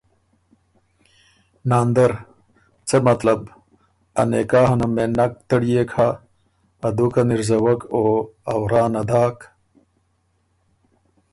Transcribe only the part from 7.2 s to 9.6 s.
ن اِر زوَک او ا ورا نه داک؟